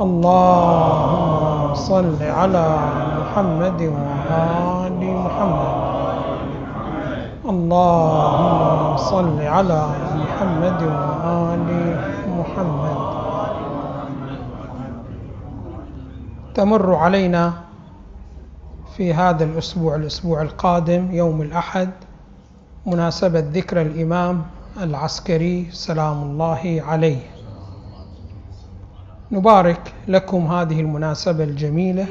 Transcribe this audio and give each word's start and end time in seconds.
اللهم 0.00 1.74
صل 1.74 2.22
على 2.22 2.78
محمد 3.18 3.80
وآل 3.82 5.00
محمد. 5.00 5.74
اللهم 7.46 8.96
صل 8.96 9.38
على 9.40 9.82
محمد 10.18 10.82
وآل 10.82 11.68
محمد. 12.26 12.98
تمر 16.54 16.94
علينا 16.94 17.52
في 18.96 19.14
هذا 19.14 19.44
الأسبوع 19.44 19.94
الأسبوع 19.94 20.42
القادم 20.42 21.14
يوم 21.14 21.42
الأحد 21.42 21.90
مناسبة 22.86 23.40
ذكر 23.40 23.82
الإمام 23.82 24.42
العسكري 24.82 25.70
سلام 25.70 26.22
الله 26.22 26.82
عليه. 26.86 27.33
نبارك 29.32 29.92
لكم 30.08 30.46
هذه 30.46 30.80
المناسبة 30.80 31.44
الجميلة 31.44 32.06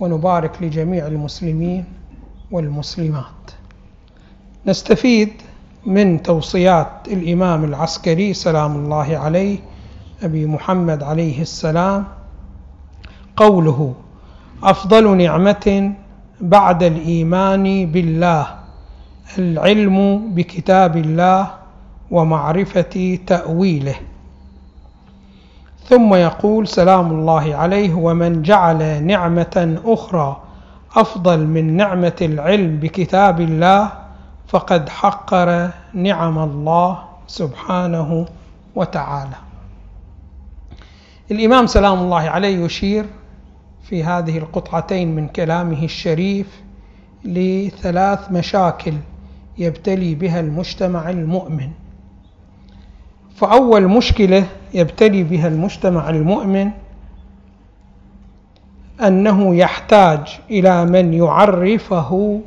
ونبارك 0.00 0.62
لجميع 0.62 1.06
المسلمين 1.06 1.84
والمسلمات. 2.50 3.50
نستفيد 4.66 5.32
من 5.86 6.22
توصيات 6.22 6.88
الإمام 7.06 7.64
العسكري 7.64 8.34
سلام 8.34 8.76
الله 8.76 9.18
عليه 9.18 9.58
أبي 10.22 10.46
محمد 10.46 11.02
عليه 11.02 11.42
السلام. 11.42 12.04
قوله 13.36 13.94
أفضل 14.62 15.16
نعمة 15.16 15.92
بعد 16.40 16.82
الإيمان 16.82 17.86
بالله 17.92 18.46
العلم 19.38 20.28
بكتاب 20.34 20.96
الله 20.96 21.50
ومعرفة 22.10 23.18
تأويله. 23.26 23.94
ثم 25.88 26.14
يقول 26.14 26.68
سلام 26.68 27.10
الله 27.10 27.56
عليه 27.56 27.94
ومن 27.94 28.42
جعل 28.42 29.04
نعمة 29.04 29.80
أخرى 29.84 30.42
أفضل 30.96 31.46
من 31.46 31.76
نعمة 31.76 32.16
العلم 32.22 32.76
بكتاب 32.76 33.40
الله 33.40 33.92
فقد 34.48 34.88
حقر 34.88 35.70
نعم 35.94 36.38
الله 36.38 36.98
سبحانه 37.26 38.26
وتعالى. 38.74 39.36
الإمام 41.30 41.66
سلام 41.66 41.98
الله 41.98 42.20
عليه 42.20 42.64
يشير 42.64 43.04
في 43.82 44.04
هذه 44.04 44.38
القطعتين 44.38 45.14
من 45.14 45.28
كلامه 45.28 45.84
الشريف 45.84 46.62
لثلاث 47.24 48.32
مشاكل 48.32 48.94
يبتلي 49.58 50.14
بها 50.14 50.40
المجتمع 50.40 51.10
المؤمن. 51.10 51.70
فأول 53.40 53.88
مشكلة 53.88 54.46
يبتلي 54.74 55.22
بها 55.22 55.48
المجتمع 55.48 56.10
المؤمن 56.10 56.70
أنه 59.06 59.54
يحتاج 59.56 60.40
إلى 60.50 60.84
من 60.84 61.14
يعرفه 61.14 62.40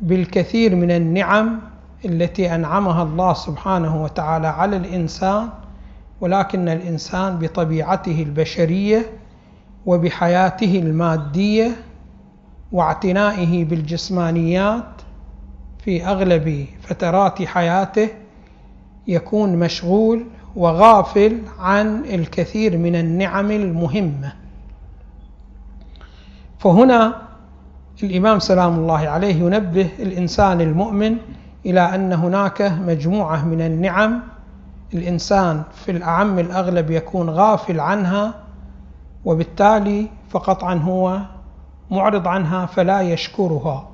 بالكثير 0.00 0.74
من 0.76 0.90
النعم 0.90 1.60
التي 2.04 2.54
أنعمها 2.54 3.02
الله 3.02 3.32
سبحانه 3.32 4.02
وتعالى 4.02 4.46
على 4.46 4.76
الإنسان 4.76 5.48
ولكن 6.20 6.68
الإنسان 6.68 7.38
بطبيعته 7.38 8.22
البشرية 8.22 9.06
وبحياته 9.86 10.78
المادية 10.78 11.70
واعتنائه 12.72 13.64
بالجسمانيات 13.64 14.84
في 15.84 16.04
أغلب 16.06 16.66
فترات 16.82 17.42
حياته 17.42 18.08
يكون 19.08 19.56
مشغول 19.56 20.24
وغافل 20.56 21.38
عن 21.58 22.04
الكثير 22.04 22.76
من 22.78 22.96
النعم 22.96 23.50
المهمة. 23.50 24.32
فهنا 26.58 27.14
الإمام 28.02 28.38
سلام 28.38 28.74
الله 28.74 29.08
عليه 29.08 29.34
ينبه 29.34 29.88
الإنسان 29.98 30.60
المؤمن 30.60 31.16
إلى 31.66 31.80
أن 31.80 32.12
هناك 32.12 32.62
مجموعة 32.62 33.44
من 33.44 33.60
النعم. 33.60 34.20
الإنسان 34.94 35.62
في 35.74 35.90
الأعم 35.90 36.38
الأغلب 36.38 36.90
يكون 36.90 37.30
غافل 37.30 37.80
عنها 37.80 38.34
وبالتالي 39.24 40.08
فقطعا 40.30 40.74
هو 40.74 41.20
معرض 41.90 42.28
عنها 42.28 42.66
فلا 42.66 43.00
يشكرها. 43.00 43.88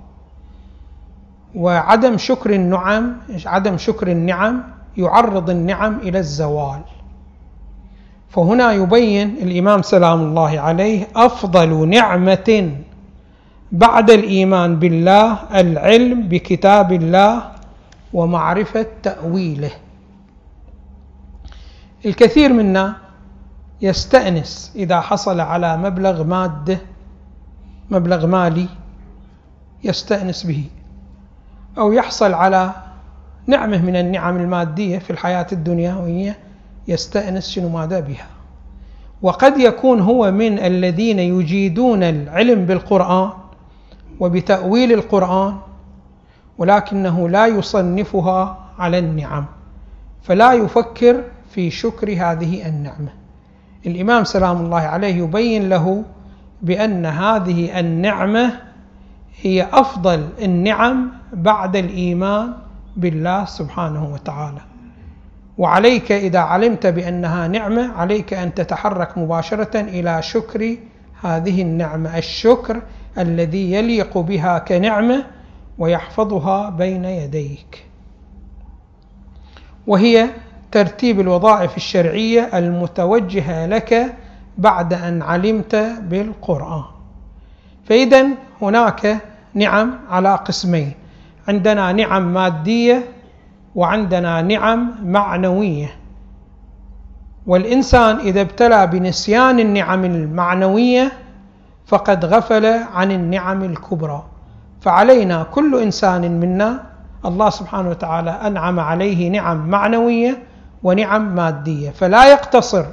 وعدم 1.55 2.17
شكر 2.17 2.53
النعم 2.53 3.17
عدم 3.47 3.77
شكر 3.77 4.09
النعم 4.09 4.63
يعرض 4.97 5.51
النعم 5.51 5.99
إلى 5.99 6.19
الزوال. 6.19 6.81
فهنا 8.29 8.73
يبين 8.73 9.29
الإمام 9.29 9.83
سلام 9.83 10.21
الله 10.21 10.61
عليه 10.61 11.09
أفضل 11.17 11.89
نعمة 11.89 12.77
بعد 13.73 14.11
الإيمان 14.11 14.79
بالله 14.79 15.39
العلم 15.55 16.29
بكتاب 16.29 16.93
الله 16.93 17.51
ومعرفة 18.13 18.87
تأويله. 19.03 19.71
الكثير 22.07 22.53
منا 22.53 22.97
يستأنس 23.83 24.73
إذا 24.77 25.01
حصل 25.01 25.41
على 25.41 25.77
مبلغ 25.77 26.25
مادة 26.25 26.79
مبلغ 27.91 28.27
مالي 28.27 28.69
يستأنس 29.85 30.47
به 30.47 30.65
أو 31.79 31.93
يحصل 31.93 32.35
على 32.35 32.71
نعمه 33.47 33.83
من 33.83 33.97
النعم 33.97 34.37
المادية 34.37 34.99
في 34.99 35.11
الحياة 35.11 35.47
الدنيوية 35.53 36.39
يستأنس 36.89 37.51
شنو 37.51 37.69
ماذا 37.69 38.01
بها. 38.01 38.27
وقد 39.23 39.59
يكون 39.59 40.01
هو 40.01 40.31
من 40.31 40.59
الذين 40.59 41.19
يجيدون 41.19 42.03
العلم 42.03 42.67
بالقرآن 42.67 43.31
وبتأويل 44.21 44.93
القرآن 44.93 45.57
ولكنه 46.59 47.29
لا 47.29 47.47
يصنفها 47.47 48.59
على 48.79 48.99
النعم 48.99 49.45
فلا 50.23 50.53
يفكر 50.53 51.25
في 51.51 51.71
شكر 51.71 52.11
هذه 52.11 52.69
النعمة. 52.69 53.09
الإمام 53.87 54.25
سلام 54.25 54.57
الله 54.57 54.81
عليه 54.81 55.15
يبين 55.15 55.69
له 55.69 56.05
بأن 56.63 57.07
هذه 57.07 57.81
النعمة 57.81 58.61
هي 59.43 59.69
أفضل 59.73 60.29
النعم 60.43 61.09
بعد 61.33 61.77
الإيمان 61.77 62.53
بالله 62.97 63.45
سبحانه 63.45 64.13
وتعالى. 64.13 64.61
وعليك 65.59 66.13
إذا 66.13 66.39
علمت 66.39 66.87
بأنها 66.87 67.49
نعمة 67.49 67.93
عليك 67.93 68.35
أن 68.35 68.55
تتحرك 68.55 69.19
مباشرة 69.19 69.81
إلى 69.81 70.23
شكر 70.23 70.77
هذه 71.23 71.63
النعمة. 71.63 72.19
الشكر 72.19 72.83
الذي 73.19 73.73
يليق 73.73 74.19
بها 74.19 74.59
كنعمة 74.59 75.25
ويحفظها 75.79 76.71
بين 76.71 77.05
يديك. 77.05 77.85
وهي 79.87 80.29
ترتيب 80.73 81.21
الوظائف 81.21 81.77
الشرعية 81.77 82.59
المتوجهة 82.59 83.67
لك 83.67 84.15
بعد 84.59 84.93
أن 84.93 85.23
علمت 85.23 85.77
بالقرآن. 86.03 86.85
فاذا 87.85 88.27
هناك 88.63 89.19
نعم 89.55 89.99
على 90.11 90.35
قسمين. 90.35 90.93
عندنا 91.49 91.93
نعم 91.93 92.35
مادية 92.35 93.05
وعندنا 93.75 94.43
نعم 94.43 94.95
معنوية. 95.05 95.91
والإنسان 97.47 98.19
إذا 98.19 98.41
ابتلى 98.41 98.87
بنسيان 98.87 99.61
النعم 99.61 100.05
المعنوية 100.05 101.13
فقد 101.87 102.25
غفل 102.25 102.67
عن 102.67 103.13
النعم 103.13 103.63
الكبرى. 103.65 104.25
فعلينا 104.81 105.43
كل 105.43 105.83
إنسان 105.83 106.41
منا 106.41 106.83
الله 107.25 107.51
سبحانه 107.51 107.89
وتعالى 107.91 108.31
أنعم 108.31 108.81
عليه 108.81 109.31
نعم 109.31 109.69
معنوية 109.71 110.39
ونعم 110.83 111.35
مادية. 111.35 111.91
فلا 111.91 112.31
يقتصر 112.31 112.85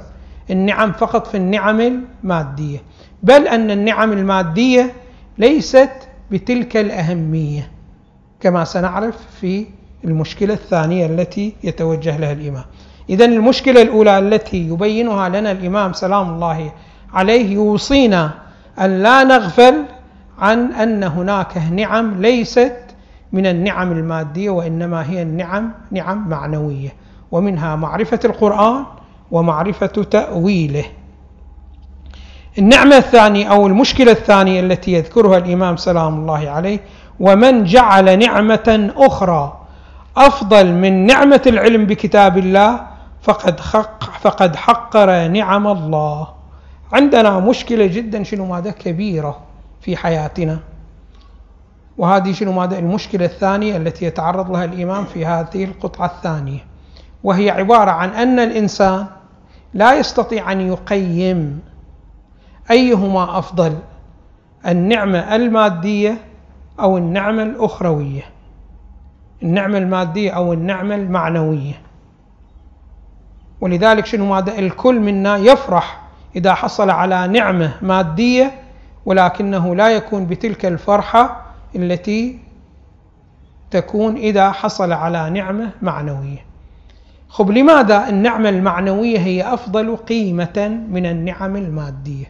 النعم 0.50 0.92
فقط 0.92 1.26
في 1.26 1.36
النعم 1.36 1.80
المادية 1.80 2.78
بل 3.22 3.48
أن 3.48 3.70
النعم 3.70 4.12
المادية 4.12 4.92
ليست 5.38 5.90
بتلك 6.30 6.76
الأهمية. 6.76 7.70
كما 8.42 8.64
سنعرف 8.64 9.16
في 9.40 9.66
المشكلة 10.04 10.54
الثانية 10.54 11.06
التي 11.06 11.54
يتوجه 11.64 12.16
لها 12.16 12.32
الإمام. 12.32 12.64
اذا 13.10 13.24
المشكلة 13.24 13.82
الأولى 13.82 14.18
التي 14.18 14.68
يبينها 14.68 15.28
لنا 15.28 15.52
الإمام 15.52 15.92
سلام 15.92 16.34
الله 16.34 16.72
عليه 17.12 17.52
يوصينا 17.54 18.30
أن 18.80 19.02
لا 19.02 19.24
نغفل 19.24 19.74
عن 20.38 20.72
أن 20.72 21.04
هناك 21.04 21.56
نعم 21.58 22.22
ليست 22.22 22.76
من 23.32 23.46
النعم 23.46 23.92
المادية 23.92 24.50
وإنما 24.50 25.10
هي 25.10 25.22
النعم 25.22 25.72
نعم 25.90 26.28
معنوية 26.28 26.92
ومنها 27.30 27.76
معرفة 27.76 28.20
القرآن 28.24 28.84
ومعرفة 29.30 29.86
تأويله. 29.86 30.84
النعمة 32.58 32.96
الثانية 32.96 33.46
أو 33.46 33.66
المشكلة 33.66 34.12
الثانية 34.12 34.60
التي 34.60 34.92
يذكرها 34.92 35.38
الإمام 35.38 35.76
سلام 35.76 36.14
الله 36.14 36.50
عليه 36.50 36.78
ومن 37.20 37.64
جعل 37.64 38.18
نعمة 38.18 38.92
أخرى 38.96 39.58
أفضل 40.16 40.72
من 40.72 41.06
نعمة 41.06 41.42
العلم 41.46 41.86
بكتاب 41.86 42.38
الله 42.38 42.86
فقد 43.22 43.60
حق 43.60 44.04
فقد 44.04 44.56
حقر 44.56 45.28
نعم 45.28 45.66
الله. 45.66 46.28
عندنا 46.92 47.38
مشكلة 47.40 47.86
جدا 47.86 48.22
شنو 48.22 48.46
ماذا؟ 48.46 48.70
كبيرة 48.70 49.38
في 49.80 49.96
حياتنا. 49.96 50.58
وهذه 51.98 52.32
شنو 52.32 52.52
ماذا؟ 52.52 52.78
المشكلة 52.78 53.24
الثانية 53.24 53.76
التي 53.76 54.04
يتعرض 54.04 54.50
لها 54.50 54.64
الإمام 54.64 55.04
في 55.04 55.26
هذه 55.26 55.64
القطعة 55.64 56.06
الثانية 56.06 56.64
وهي 57.24 57.50
عبارة 57.50 57.90
عن 57.90 58.08
أن 58.10 58.38
الإنسان 58.38 59.06
لا 59.74 59.94
يستطيع 59.98 60.52
أن 60.52 60.60
يقيم 60.60 61.60
أيهما 62.70 63.38
أفضل 63.38 63.78
النعمة 64.66 65.36
المادية 65.36 66.18
أو 66.80 66.98
النعمة 66.98 67.42
الأخروية. 67.42 68.22
النعمة 69.42 69.78
المادية 69.78 70.30
أو 70.30 70.52
النعمة 70.52 70.94
المعنوية. 70.94 71.74
ولذلك 73.60 74.06
شنو 74.06 74.26
ماذا؟ 74.26 74.58
الكل 74.58 75.00
منا 75.00 75.36
يفرح 75.36 76.02
إذا 76.36 76.54
حصل 76.54 76.90
على 76.90 77.26
نعمة 77.28 77.74
مادية 77.82 78.52
ولكنه 79.06 79.76
لا 79.76 79.88
يكون 79.88 80.26
بتلك 80.26 80.66
الفرحة 80.66 81.42
التي 81.76 82.38
تكون 83.70 84.16
إذا 84.16 84.50
حصل 84.50 84.92
على 84.92 85.30
نعمة 85.30 85.70
معنوية. 85.82 86.44
خب 87.28 87.50
لماذا 87.50 88.08
النعمة 88.08 88.48
المعنوية 88.48 89.18
هي 89.18 89.54
أفضل 89.54 89.96
قيمة 89.96 90.80
من 90.90 91.06
النعم 91.06 91.56
المادية؟ 91.56 92.26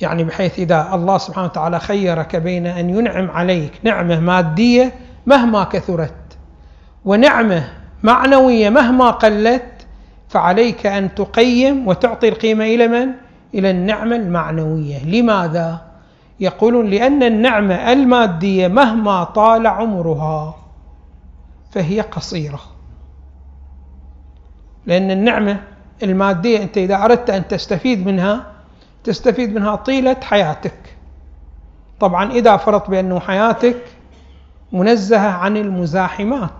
يعني 0.00 0.24
بحيث 0.24 0.58
إذا 0.58 0.90
الله 0.94 1.18
سبحانه 1.18 1.46
وتعالى 1.46 1.80
خيرك 1.80 2.36
بين 2.36 2.66
أن 2.66 2.90
ينعم 2.90 3.30
عليك 3.30 3.72
نعمة 3.82 4.20
مادية 4.20 4.92
مهما 5.26 5.64
كثرت 5.64 6.14
ونعمة 7.04 7.68
معنوية 8.02 8.70
مهما 8.70 9.10
قلت 9.10 9.86
فعليك 10.28 10.86
أن 10.86 11.14
تقيم 11.14 11.88
وتعطي 11.88 12.28
القيمة 12.28 12.64
إلى 12.64 12.88
من؟ 12.88 13.08
إلى 13.54 13.70
النعمة 13.70 14.16
المعنوية 14.16 15.04
لماذا؟ 15.04 15.80
يقولون 16.40 16.86
لأن 16.86 17.22
النعمة 17.22 17.92
المادية 17.92 18.68
مهما 18.68 19.24
طال 19.24 19.66
عمرها 19.66 20.56
فهي 21.70 22.00
قصيرة 22.00 22.60
لأن 24.86 25.10
النعمة 25.10 25.60
المادية 26.02 26.62
أنت 26.62 26.78
إذا 26.78 27.04
أردت 27.04 27.30
أن 27.30 27.48
تستفيد 27.48 28.06
منها 28.06 28.53
تستفيد 29.04 29.54
منها 29.54 29.76
طيلة 29.76 30.16
حياتك. 30.22 30.96
طبعا 32.00 32.32
إذا 32.32 32.56
فرضت 32.56 32.90
بأنه 32.90 33.20
حياتك 33.20 33.76
منزهة 34.72 35.28
عن 35.28 35.56
المزاحمات 35.56 36.50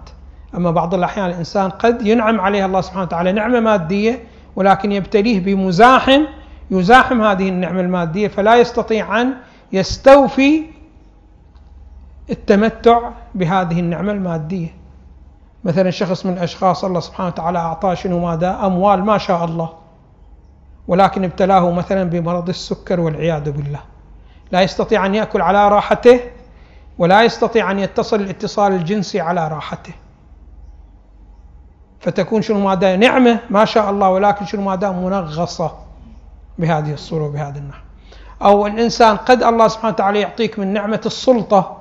أما 0.54 0.70
بعض 0.70 0.94
الأحيان 0.94 1.26
الإنسان 1.26 1.70
قد 1.70 2.06
ينعم 2.06 2.40
عليه 2.40 2.66
الله 2.66 2.80
سبحانه 2.80 3.02
وتعالى 3.02 3.32
نعمة 3.32 3.60
مادية 3.60 4.24
ولكن 4.56 4.92
يبتليه 4.92 5.40
بمزاحم 5.40 6.22
يزاحم 6.70 7.22
هذه 7.22 7.48
النعمة 7.48 7.80
المادية 7.80 8.28
فلا 8.28 8.56
يستطيع 8.56 9.20
أن 9.20 9.34
يستوفي 9.72 10.62
التمتع 12.30 13.10
بهذه 13.34 13.80
النعمة 13.80 14.12
المادية. 14.12 14.74
مثلا 15.64 15.90
شخص 15.90 16.26
من 16.26 16.32
الأشخاص 16.32 16.84
الله 16.84 17.00
سبحانه 17.00 17.28
وتعالى 17.28 17.58
أعطاه 17.58 17.94
شنو 17.94 18.18
ماذا؟ 18.26 18.60
أموال 18.66 19.04
ما 19.04 19.18
شاء 19.18 19.44
الله. 19.44 19.83
ولكن 20.88 21.24
ابتلاه 21.24 21.70
مثلا 21.70 22.04
بمرض 22.04 22.48
السكر 22.48 23.00
والعياذ 23.00 23.50
بالله. 23.50 23.80
لا 24.52 24.62
يستطيع 24.62 25.06
أن 25.06 25.14
يأكل 25.14 25.40
على 25.40 25.68
راحته 25.68 26.20
ولا 26.98 27.22
يستطيع 27.22 27.70
أن 27.70 27.78
يتصل 27.78 28.20
الاتصال 28.20 28.72
الجنسي 28.72 29.20
على 29.20 29.48
راحته. 29.48 29.92
فتكون 32.00 32.42
شنو 32.42 32.60
ماذا؟ 32.60 32.96
نعمة 32.96 33.38
ما 33.50 33.64
شاء 33.64 33.90
الله 33.90 34.10
ولكن 34.10 34.46
شنو 34.46 34.62
ماذا؟ 34.62 34.90
منغصة 34.90 35.72
بهذه 36.58 36.92
الصورة 36.92 37.24
وبهذا 37.24 37.58
النحو. 37.58 37.80
أو 38.42 38.66
الإنسان 38.66 39.16
قد 39.16 39.42
الله 39.42 39.68
سبحانه 39.68 39.94
وتعالى 39.94 40.20
يعطيك 40.20 40.58
من 40.58 40.72
نعمة 40.72 41.00
السلطة 41.06 41.80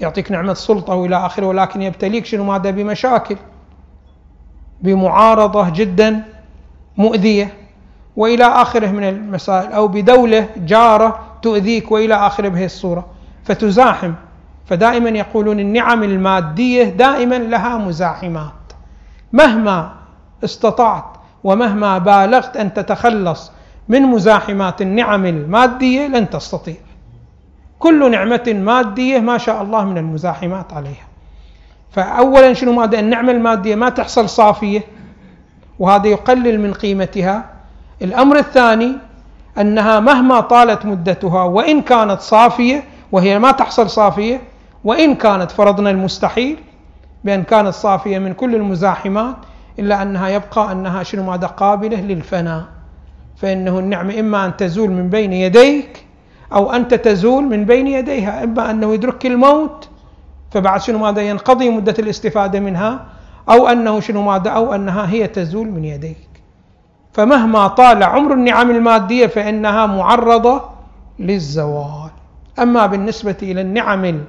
يعطيك 0.00 0.32
نعمة 0.32 0.52
السلطة 0.52 0.94
وإلى 0.94 1.16
آخره 1.26 1.46
ولكن 1.46 1.82
يبتليك 1.82 2.26
شنو 2.26 2.44
ماذا؟ 2.44 2.70
بمشاكل 2.70 3.36
بمعارضة 4.82 5.70
جدا. 5.70 6.24
مؤذية 6.98 7.54
وإلى 8.16 8.44
آخره 8.44 8.86
من 8.86 9.04
المسائل 9.04 9.72
أو 9.72 9.88
بدولة 9.88 10.48
جارة 10.56 11.20
تؤذيك 11.42 11.92
وإلى 11.92 12.14
آخره 12.14 12.48
بهذه 12.48 12.64
الصورة. 12.64 13.06
فتزاحم. 13.44 14.12
فدائما 14.66 15.10
يقولون 15.10 15.60
النعم 15.60 16.02
المادية 16.02 16.84
دائما 16.84 17.34
لها 17.34 17.78
مزاحمات. 17.78 18.52
مهما 19.32 19.92
استطعت 20.44 21.04
ومهما 21.44 21.98
بالغت 21.98 22.56
أن 22.56 22.74
تتخلص 22.74 23.52
من 23.88 24.02
مزاحمات 24.02 24.82
النعم 24.82 25.26
المادية 25.26 26.06
لن 26.06 26.30
تستطيع. 26.30 26.76
كل 27.78 28.10
نعمة 28.10 28.54
مادية 28.64 29.18
ما 29.18 29.38
شاء 29.38 29.62
الله 29.62 29.84
من 29.84 29.98
المزاحمات 29.98 30.72
عليها. 30.72 31.06
فأولا 31.92 32.52
شنو 32.52 32.72
ماذا 32.72 33.00
النعمة 33.00 33.32
المادية 33.32 33.74
ما 33.74 33.88
تحصل 33.88 34.28
صافية. 34.28 34.80
وهذا 35.78 36.06
يقلل 36.06 36.60
من 36.60 36.72
قيمتها. 36.72 37.44
الأمر 38.02 38.36
الثاني 38.38 38.92
أنها 39.58 40.00
مهما 40.00 40.40
طالت 40.40 40.86
مدتها 40.86 41.42
وإن 41.44 41.82
كانت 41.82 42.20
صافية 42.20 42.82
وهي 43.12 43.38
ما 43.38 43.50
تحصل 43.50 43.90
صافية 43.90 44.40
وإن 44.84 45.14
كانت 45.14 45.50
فرضنا 45.50 45.90
المستحيل 45.90 46.56
بأن 47.24 47.42
كانت 47.42 47.74
صافية 47.74 48.18
من 48.18 48.32
كل 48.32 48.54
المزاحمات 48.54 49.36
إلا 49.78 50.02
أنها 50.02 50.28
يبقى 50.28 50.72
أنها 50.72 51.02
شنو 51.02 51.22
ماذا 51.22 51.46
قابلة 51.46 52.00
للفناء. 52.00 52.64
فإنه 53.36 53.78
النعمة 53.78 54.20
إما 54.20 54.46
أن 54.46 54.56
تزول 54.56 54.90
من 54.90 55.08
بين 55.10 55.32
يديك 55.32 56.04
أو 56.52 56.72
أنت 56.72 56.94
تزول 56.94 57.44
من 57.44 57.64
بين 57.64 57.86
يديها 57.86 58.44
إما 58.44 58.70
أنه 58.70 58.94
يدرك 58.94 59.26
الموت 59.26 59.88
فبعد 60.50 60.80
شنو 60.80 60.98
ماذا 60.98 61.22
ينقضي 61.22 61.70
مدة 61.70 61.94
الاستفادة 61.98 62.60
منها؟ 62.60 63.04
أو 63.50 63.68
أنه 63.68 64.00
شنو 64.00 64.22
ماذا 64.22 64.50
أو 64.50 64.74
أنها 64.74 65.10
هي 65.10 65.26
تزول 65.26 65.66
من 65.66 65.84
يديك. 65.84 66.28
فمهما 67.12 67.66
طال 67.66 68.02
عمر 68.02 68.32
النعم 68.32 68.70
المادية 68.70 69.26
فإنها 69.26 69.86
معرضة 69.86 70.62
للزوال. 71.18 72.10
أما 72.58 72.86
بالنسبة 72.86 73.36
إلى 73.42 73.60
النعم 73.60 74.20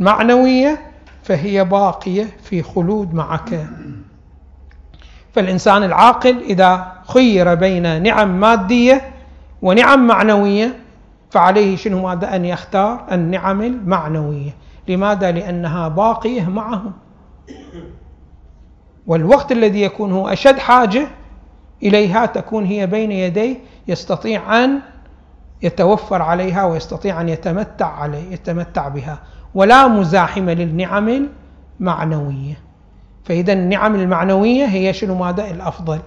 المعنوية 0.00 0.80
فهي 1.22 1.64
باقية 1.64 2.24
في 2.42 2.62
خلود 2.62 3.14
معك. 3.14 3.66
فالإنسان 5.34 5.82
العاقل 5.82 6.42
إذا 6.42 6.92
خير 7.08 7.54
بين 7.54 8.02
نعم 8.02 8.40
مادية 8.40 9.10
ونعم 9.62 10.06
معنوية 10.06 10.76
فعليه 11.30 11.76
شنو 11.76 12.02
ماذا 12.02 12.36
أن 12.36 12.44
يختار 12.44 13.04
النعم 13.12 13.62
المعنوية. 13.62 14.54
لماذا؟ 14.88 15.30
لأنها 15.30 15.88
باقية 15.88 16.50
معه 16.50 16.82
والوقت 19.06 19.52
الذي 19.52 19.82
يكون 19.82 20.12
هو 20.12 20.28
أشد 20.28 20.58
حاجة 20.58 21.08
إليها 21.82 22.26
تكون 22.26 22.64
هي 22.64 22.86
بين 22.86 23.12
يديه 23.12 23.56
يستطيع 23.88 24.64
أن 24.64 24.80
يتوفر 25.62 26.22
عليها 26.22 26.64
ويستطيع 26.64 27.20
أن 27.20 27.28
يتمتع 27.28 27.86
عليه 27.86 28.32
يتمتع 28.32 28.88
بها. 28.88 29.18
ولا 29.54 29.88
مزاحمة 29.88 30.52
للنعم 30.52 31.28
المعنوية. 31.80 32.58
فإذا 33.24 33.52
النعم 33.52 33.94
المعنوية 33.94 34.64
هي 34.64 34.92
شنو؟ 34.92 35.14
ماذا؟ 35.14 35.50
الأفضل. 35.50 35.98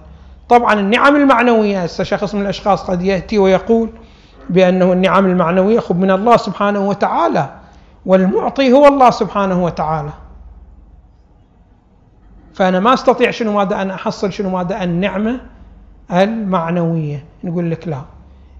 طبعا 0.48 0.74
النعم 0.74 1.16
المعنوية 1.16 1.82
هسه 1.82 2.04
شخص 2.04 2.34
من 2.34 2.40
الأشخاص 2.40 2.82
قد 2.82 3.02
يأتي 3.02 3.38
ويقول 3.38 3.90
بأنه 4.50 4.92
النعم 4.92 5.26
المعنوية 5.26 5.80
خب 5.80 6.00
من 6.00 6.10
الله 6.10 6.36
سبحانه 6.36 6.88
وتعالى 6.88 7.50
والمعطي 8.06 8.72
هو 8.72 8.86
الله 8.86 9.10
سبحانه 9.10 9.64
وتعالى. 9.64 10.10
فأنا 12.54 12.80
ما 12.80 12.94
أستطيع 12.94 13.30
شنو 13.30 13.52
ماذا 13.52 13.82
أن 13.82 13.90
أحصل 13.90 14.32
شنو 14.32 14.50
ماذا 14.50 14.84
النعمة 14.84 15.40
المعنوية. 16.12 17.24
نقول 17.44 17.70
لك 17.70 17.88
لا. 17.88 18.02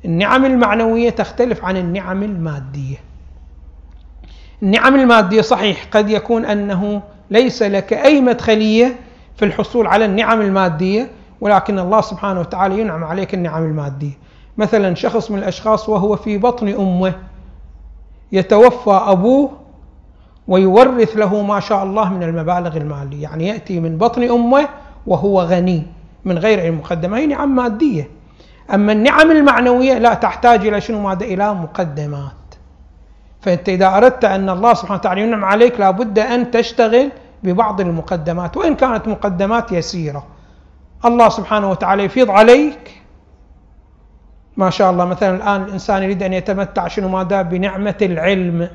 النعم 0.04 0.44
المعنوية 0.44 1.10
تختلف 1.10 1.64
عن 1.64 1.76
النعم 1.76 2.22
المادية. 2.22 2.96
النعم 4.62 4.94
المادية 4.94 5.40
صحيح 5.40 5.86
قد 5.90 6.10
يكون 6.10 6.44
أنه 6.44 7.02
ليس 7.30 7.62
لك 7.62 7.92
أي 7.92 8.20
مدخلية 8.20 8.96
في 9.36 9.44
الحصول 9.44 9.86
على 9.86 10.04
النعم 10.04 10.40
المادية 10.40 11.10
ولكن 11.40 11.78
الله 11.78 12.00
سبحانه 12.00 12.40
وتعالى 12.40 12.80
ينعم 12.80 13.04
عليك 13.04 13.34
النعم 13.34 13.62
المادية. 13.62 14.18
مثلا 14.58 14.94
شخص 14.94 15.30
من 15.30 15.38
الأشخاص 15.38 15.88
وهو 15.88 16.16
في 16.16 16.38
بطن 16.38 16.68
أمه 16.68 17.14
يتوفى 18.32 18.90
أبوه 18.90 19.50
ويورث 20.50 21.16
له 21.16 21.42
ما 21.42 21.60
شاء 21.60 21.84
الله 21.84 22.12
من 22.12 22.22
المبالغ 22.22 22.76
المالية. 22.76 23.22
يعني 23.22 23.48
يأتي 23.48 23.80
من 23.80 23.98
بطن 23.98 24.22
أمه 24.22 24.68
وهو 25.06 25.42
غني 25.42 25.82
من 26.24 26.38
غير 26.38 26.60
أي 26.60 26.70
مقدمة. 26.70 27.18
هي 27.18 27.26
نعم 27.26 27.56
مادية. 27.56 28.10
أما 28.74 28.92
النعم 28.92 29.30
المعنوية 29.30 29.98
لا 29.98 30.14
تحتاج 30.14 30.66
إلى 30.66 30.80
شنو 30.80 31.00
ماذا 31.00 31.24
إلى 31.24 31.54
مقدمات. 31.54 32.32
فأنت 33.40 33.68
إذا 33.68 33.96
أردت 33.96 34.24
أن 34.24 34.50
الله 34.50 34.74
سبحانه 34.74 35.00
وتعالى 35.00 35.20
ينعم 35.20 35.44
عليك 35.44 35.80
لابد 35.80 36.18
أن 36.18 36.50
تشتغل 36.50 37.10
ببعض 37.42 37.80
المقدمات. 37.80 38.56
وإن 38.56 38.74
كانت 38.74 39.08
مقدمات 39.08 39.72
يسيرة 39.72 40.26
الله 41.04 41.28
سبحانه 41.28 41.70
وتعالى 41.70 42.04
يفيض 42.04 42.30
عليك. 42.30 43.02
ما 44.56 44.70
شاء 44.70 44.90
الله 44.90 45.04
مثلا 45.04 45.36
الآن 45.36 45.62
الإنسان 45.62 46.02
يريد 46.02 46.22
أن 46.22 46.32
يتمتع 46.32 46.88
شنو 46.88 47.08
ماذا 47.08 47.42
بنعمة 47.42 47.94
العلم. 48.02 48.68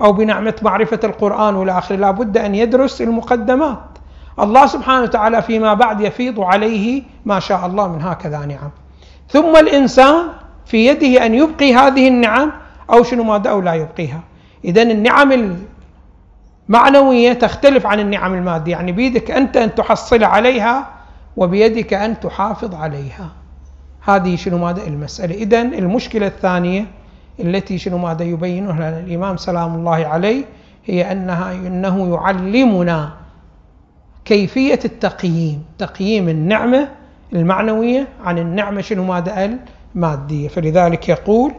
أو 0.00 0.12
بنعمة 0.12 0.54
معرفة 0.62 1.00
القرآن 1.04 1.54
والى 1.54 1.78
آخره 1.78 1.96
لا 1.96 2.10
بد 2.10 2.38
أن 2.38 2.54
يدرس 2.54 3.02
المقدمات. 3.02 3.78
الله 4.38 4.66
سبحانه 4.66 5.02
وتعالى 5.02 5.42
فيما 5.42 5.74
بعد 5.74 6.00
يفيض 6.00 6.40
عليه 6.40 7.02
ما 7.24 7.40
شاء 7.40 7.66
الله 7.66 7.88
من 7.88 8.02
هكذا 8.02 8.38
نعم. 8.38 8.70
ثم 9.28 9.56
الإنسان 9.56 10.28
في 10.66 10.86
يده 10.86 11.26
أن 11.26 11.34
يبقي 11.34 11.74
هذه 11.74 12.08
النعم 12.08 12.52
أو 12.90 13.02
شنو 13.02 13.22
ماذا 13.24 13.50
أو 13.50 13.60
لا 13.60 13.74
يبقيها. 13.74 14.20
إذا 14.64 14.82
النعم 14.82 15.56
المعنوية 16.68 17.32
تختلف 17.32 17.86
عن 17.86 18.00
النعم 18.00 18.34
المادية. 18.34 18.72
يعني 18.72 18.92
بيدك 18.92 19.30
أنت 19.30 19.56
أن 19.56 19.74
تحصل 19.74 20.24
عليها 20.24 20.86
وبيدك 21.36 21.94
أن 21.94 22.20
تحافظ 22.20 22.74
عليها. 22.74 23.28
هذه 24.00 24.36
شنو 24.36 24.58
ماذا 24.58 24.86
المسألة. 24.86 25.34
إذا 25.34 25.62
المشكلة 25.62 26.26
الثانية 26.26 26.86
التي 27.40 27.78
شنو 27.78 27.98
ماذا 27.98 28.24
يبينها 28.24 29.00
الإمام 29.00 29.36
سلام 29.36 29.74
الله 29.74 30.06
عليه 30.06 30.44
هي 30.86 31.12
أنها 31.12 31.52
أنه 31.52 32.14
يعلمنا 32.14 33.10
كيفية 34.24 34.78
التقييم 34.84 35.64
تقييم 35.78 36.28
النعمة 36.28 36.88
المعنوية 37.32 38.08
عن 38.24 38.38
النعمة 38.38 38.80
شنو 38.80 39.04
ماذا 39.04 39.58
المادية 39.94 40.48
فلذلك 40.48 41.08
يقول 41.08 41.52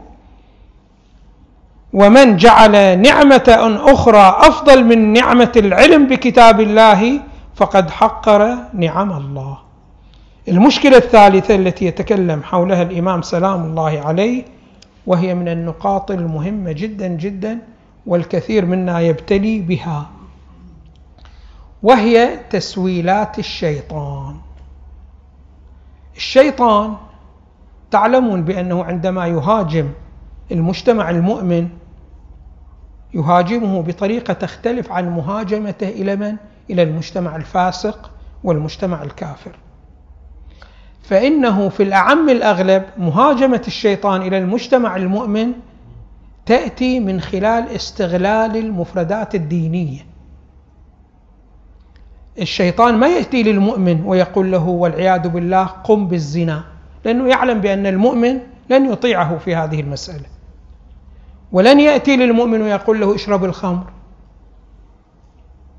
ومن 1.93 2.37
جعل 2.37 2.99
نعمة 3.01 3.77
أخرى 3.85 4.35
أفضل 4.47 4.83
من 4.83 5.13
نعمة 5.13 5.51
العلم 5.55 6.07
بكتاب 6.07 6.61
الله 6.61 7.19
فقد 7.55 7.89
حقر 7.89 8.55
نعم 8.73 9.11
الله. 9.11 9.57
المشكلة 10.47 10.97
الثالثة 10.97 11.55
التي 11.55 11.85
يتكلم 11.85 12.43
حولها 12.43 12.81
الإمام 12.81 13.21
سلام 13.21 13.63
الله 13.63 14.01
عليه 14.05 14.43
وهي 15.07 15.35
من 15.35 15.47
النقاط 15.47 16.11
المهمة 16.11 16.71
جدا 16.71 17.07
جدا 17.07 17.59
والكثير 18.05 18.65
منا 18.65 18.99
يبتلي 18.99 19.61
بها. 19.61 20.09
وهي 21.83 22.39
تسويلات 22.49 23.39
الشيطان. 23.39 24.35
الشيطان 26.15 26.95
تعلمون 27.91 28.43
بأنه 28.43 28.83
عندما 28.83 29.27
يهاجم 29.27 29.89
المجتمع 30.51 31.09
المؤمن 31.09 31.69
يهاجمه 33.13 33.81
بطريقة 33.81 34.33
تختلف 34.33 34.91
عن 34.91 35.09
مهاجمته 35.09 35.89
إلى 35.89 36.15
من؟ 36.15 36.35
إلى 36.69 36.83
المجتمع 36.83 37.35
الفاسق 37.35 38.11
والمجتمع 38.43 39.03
الكافر. 39.03 39.55
فإنه 41.09 41.69
في 41.69 41.83
الأعم 41.83 42.29
الأغلب 42.29 42.83
مهاجمة 42.97 43.61
الشيطان 43.67 44.21
إلى 44.21 44.37
المجتمع 44.37 44.95
المؤمن 44.95 45.51
تأتي 46.45 46.99
من 46.99 47.21
خلال 47.21 47.69
استغلال 47.69 48.57
المفردات 48.57 49.35
الدينية. 49.35 49.99
الشيطان 52.39 52.97
ما 52.97 53.07
يأتي 53.07 53.43
للمؤمن 53.43 54.05
ويقول 54.05 54.51
له 54.51 54.67
والعياذ 54.67 55.27
بالله 55.27 55.63
قم 55.63 56.07
بالزنا 56.07 56.63
لأنه 57.05 57.27
يعلم 57.27 57.61
بأن 57.61 57.85
المؤمن 57.85 58.39
لن 58.69 58.91
يطيعه 58.91 59.37
في 59.37 59.55
هذه 59.55 59.81
المسألة. 59.81 60.25
ولن 61.51 61.79
يأتي 61.79 62.17
للمؤمن 62.17 62.61
ويقول 62.61 62.99
له 63.01 63.15
اشرب 63.15 63.45
الخمر 63.45 63.83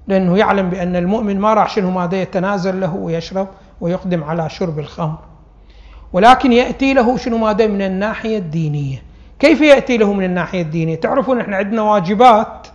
لأنه 0.07 0.39
يعلم 0.39 0.71
بأن 0.71 0.97
المؤمن 0.97 1.41
ما 1.41 1.55
راح 1.55 1.69
شنو 1.69 1.91
ماذا 1.91 2.23
يتنازل 2.23 2.81
له 2.81 2.95
ويشرب. 2.95 3.49
ويقدم 3.81 4.25
على 4.25 4.51
شرب 4.51 4.79
الخمر. 4.79 5.19
ولكن 6.13 6.53
يأتي 6.53 6.95
له 6.95 7.17
شنو 7.17 7.39
ماذا 7.39 7.67
من 7.67 7.83
الناحية 7.83 8.39
الدينية. 8.39 9.03
كيف 9.39 9.61
يأتي 9.61 9.97
له 9.97 10.13
من 10.13 10.25
الناحية 10.25 10.63
الدينية؟ 10.63 10.95
تعرفون 10.95 11.41
إحنا 11.41 11.57
عندنا 11.57 11.83
واجبات. 11.83 12.69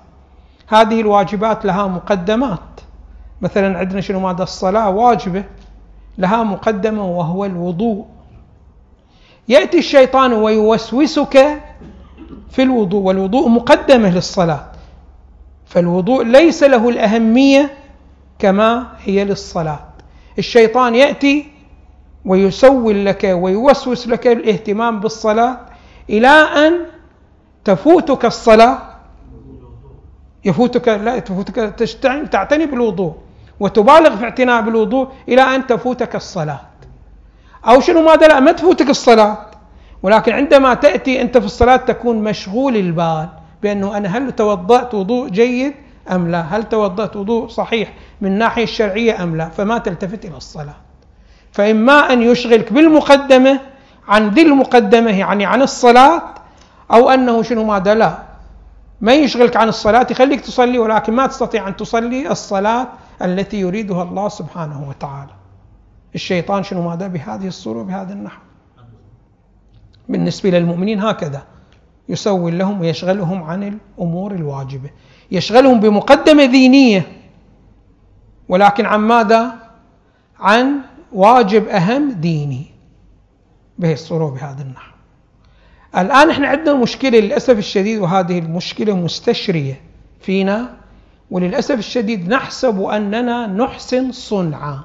هذه 0.68 1.02
الواجبات 1.02 1.66
لها 1.66 1.88
مقدمات. 1.88 2.60
مثلا 3.42 3.80
عندنا 3.80 4.02
شنو 4.02 4.20
ماذا 4.20 4.44
الصلاة 4.44 4.90
واجبة. 4.90 5.44
لها 6.18 6.44
مقدمة 6.44 7.06
وهو 7.06 7.46
الوضوء. 7.46 8.06
يأتي 9.48 9.78
الشيطان 9.78 10.34
ويوسوسك 10.34 11.62
في 12.50 12.64
الوضوء 12.64 13.02
والوضوء 13.02 13.50
مقدمة 13.50 14.10
للصلاة. 14.10 14.66
فالوضوء 15.66 16.24
ليس 16.24 16.64
له 16.64 16.90
الأهمية 16.90 17.74
كما 18.40 18.88
هي 19.04 19.24
للصلاة. 19.24 19.93
الشيطان 20.40 20.96
يأتي 20.96 21.48
ويسول 22.26 23.06
لك 23.06 23.24
ويوسوس 23.24 24.08
لك 24.08 24.28
الاهتمام 24.28 25.00
بالصلاة 25.00 25.58
إلى 26.10 26.28
أن 26.28 26.74
تفوتك 27.66 28.26
الصلاة. 28.26 28.78
يفوتك 30.46 30.88
لا 30.88 31.20
تفوتك 31.20 31.56
تعتني 32.32 32.66
بالوضوء 32.66 33.16
وتبالغ 33.60 34.16
في 34.16 34.24
اعتناء 34.24 34.62
بالوضوء 34.62 35.08
إلى 35.30 35.42
أن 35.42 35.68
تفوتك 35.68 36.16
الصلاة. 36.16 36.62
أو 37.68 37.80
شنو 37.80 38.02
ماذا 38.02 38.28
لا 38.28 38.40
ما 38.40 38.52
تفوتك 38.52 38.90
الصلاة. 38.90 39.38
ولكن 40.04 40.34
عندما 40.34 40.74
تأتي 40.74 41.22
أنت 41.22 41.38
في 41.38 41.46
الصلاة 41.46 41.76
تكون 41.76 42.24
مشغول 42.24 42.76
البال 42.76 43.30
بأنه 43.64 43.98
أنا 43.98 44.18
هل 44.18 44.32
توضأت 44.32 44.94
وضوء 44.94 45.30
جيد؟ 45.30 45.74
أم 46.12 46.32
لا؟ 46.32 46.42
هل 46.42 46.64
توضأت 46.64 47.16
وضوء 47.16 47.48
صحيح 47.48 47.94
من 48.22 48.32
الناحية 48.32 48.64
الشرعية 48.64 49.24
أم 49.24 49.36
لا؟ 49.36 49.50
فما 49.50 49.78
تلتفت 49.78 50.26
إلى 50.26 50.38
الصلاة. 50.38 50.76
فإما 51.52 51.94
أن 51.94 52.22
يشغلك 52.22 52.74
بالمقدمة 52.74 53.60
عن 54.08 54.30
ذي 54.30 54.42
المقدمة 54.42 55.12
يعني 55.20 55.46
عن 55.46 55.62
الصلاة 55.62 56.22
أو 56.92 57.10
أنه 57.10 57.42
شنو 57.42 57.64
ماذا 57.64 57.94
لا. 57.94 58.18
ما 59.02 59.14
يشغلك 59.14 59.58
عن 59.58 59.70
الصلاة 59.70 60.08
يخليك 60.12 60.42
تصلي 60.42 60.80
ولكن 60.80 61.14
ما 61.14 61.28
تستطيع 61.28 61.68
أن 61.68 61.76
تصلي 61.76 62.32
الصلاة 62.32 62.88
التي 63.22 63.60
يريدها 63.60 64.04
الله 64.04 64.30
سبحانه 64.30 64.90
وتعالى. 64.90 65.32
الشيطان 66.16 66.64
شنو 66.64 66.90
ماذا 66.90 67.08
بهذه 67.08 67.48
الصورة 67.48 67.84
بهذا 67.84 68.14
النحو. 68.14 68.42
بالنسبة 70.10 70.50
للمؤمنين 70.50 71.00
هكذا. 71.00 71.44
يسول 72.10 72.60
لهم 72.60 72.82
ويشغلهم 72.82 73.44
عن 73.44 73.64
الأمور 73.64 74.32
الواجبة. 74.32 74.90
يشغلهم 75.34 75.80
بمقدمة 75.80 76.46
دينية 76.46 77.08
ولكن 78.50 78.86
عن 78.86 79.00
ماذا؟ 79.00 79.54
عن 80.40 80.80
واجب 81.12 81.68
أهم 81.68 82.12
ديني. 82.12 82.66
به 83.80 83.94
الصورة 83.94 84.26
بهذا 84.30 84.62
النحو. 84.62 84.94
الآن 85.98 86.30
إحنا 86.30 86.48
عندنا 86.48 86.74
مشكلة 86.74 87.20
للأسف 87.20 87.58
الشديد 87.58 88.00
وهذه 88.00 88.40
المشكلة 88.40 88.96
مستشرية 88.96 89.82
فينا. 90.22 90.76
وللأسف 91.32 91.80
الشديد 91.80 92.30
نحسب 92.30 92.82
أننا 92.82 93.48
نحسن 93.48 94.12
صنعا 94.12 94.80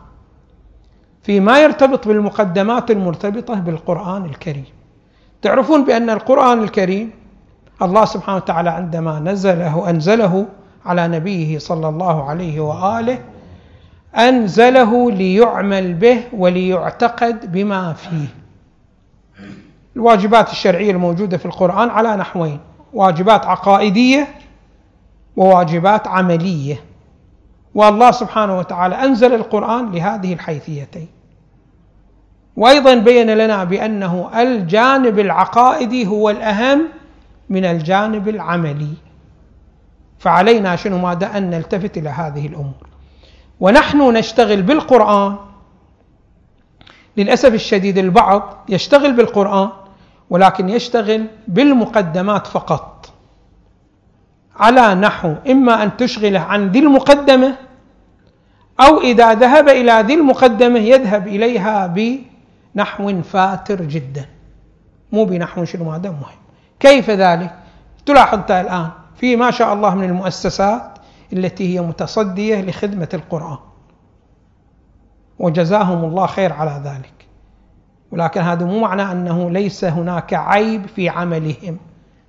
فيما 1.23 1.59
يرتبط 1.63 2.09
بالمقدمات 2.09 2.91
المرتبطة 2.91 3.55
بالقرآن 3.55 4.25
الكريم. 4.25 4.65
تعرفون 5.43 5.85
بأن 5.85 6.11
القرآن 6.11 6.63
الكريم 6.63 7.11
الله 7.83 8.05
سبحانه 8.05 8.37
وتعالى 8.37 8.71
عندما 8.71 9.21
نزله 9.21 9.91
أنزله 9.91 10.47
على 10.87 11.09
نبيه 11.09 11.59
صلى 11.59 11.89
الله 11.89 12.29
عليه 12.29 12.61
وآله 12.61 13.19
أنزله 14.17 15.11
ليعمل 15.11 15.95
به 15.95 16.23
وليعتقد 16.33 17.53
بما 17.53 17.93
فيه. 17.93 18.27
الواجبات 19.97 20.51
الشرعية 20.51 20.91
الموجودة 20.91 21.37
في 21.37 21.47
القرآن 21.47 21.91
على 21.91 22.17
نحوين 22.17 22.61
واجبات 22.93 23.47
عقائدية 23.47 24.29
وواجبات 25.37 26.09
عملية. 26.09 26.81
والله 27.75 28.11
سبحانه 28.11 28.59
وتعالى 28.59 28.95
أنزل 28.95 29.35
القرآن 29.35 29.93
لهذه 29.93 30.33
الحيثيتين. 30.33 31.09
وأيضا 32.57 32.95
بين 32.95 33.31
لنا 33.31 33.65
بأنه 33.65 34.31
الجانب 34.41 35.19
العقائدي 35.19 36.07
هو 36.07 36.31
الأهم 36.31 36.83
من 37.51 37.65
الجانب 37.65 38.29
العملي. 38.29 38.95
فعلينا 40.19 40.77
شنو 40.77 40.99
ماذا؟ 40.99 41.39
أن 41.39 41.51
نلتفت 41.51 41.99
إلى 41.99 42.09
هذه 42.09 42.47
الأمور. 42.47 42.89
ونحن 43.61 44.17
نشتغل 44.17 44.63
بالقرآن. 44.63 45.37
للأسف 47.17 47.55
الشديد 47.55 47.99
البعض 47.99 48.65
يشتغل 48.69 49.13
بالقرآن 49.13 49.69
ولكن 50.31 50.69
يشتغل 50.69 51.27
بالمقدمات 51.49 52.47
فقط. 52.47 53.13
على 54.57 54.95
نحو 54.95 55.35
إما 55.51 55.83
أن 55.83 55.97
تشغله 55.97 56.41
عن 56.41 56.69
ذي 56.69 56.79
المقدمة 56.79 57.57
أو 58.81 59.01
إذا 59.01 59.35
ذهب 59.35 59.69
إلى 59.69 60.05
ذي 60.07 60.15
المقدمة 60.15 60.79
يذهب 60.79 61.29
إليها 61.29 61.87
بنحو 61.87 63.23
فاتر 63.23 63.83
جدا. 63.83 64.27
مو 65.13 65.25
بنحو 65.25 65.65
شنو 65.65 65.93
هذا 65.93 66.11
مهم. 66.11 66.48
كيف 66.81 67.11
ذلك؟ 67.11 67.55
تلاحظ 68.07 68.53
الآن 68.53 68.91
في 69.17 69.37
ما 69.37 69.51
شاء 69.51 69.75
الله 69.75 69.95
من 69.95 70.05
المؤسسات 70.05 70.99
التي 71.33 71.75
هي 71.75 71.81
متصدية 71.81 72.61
لخدمة 72.61 73.09
القرآن. 73.15 73.59
وجزاهم 75.39 76.05
الله 76.05 76.27
خير 76.27 76.53
على 76.53 76.83
ذلك. 76.85 77.27
ولكن 78.13 78.41
هذا 78.41 78.67
مو 78.67 78.81
معنى 78.81 79.03
أنه 79.03 79.51
ليس 79.51 79.85
هناك 79.85 80.35
عيب 80.35 80.87
في 80.87 81.09
عملهم. 81.09 81.79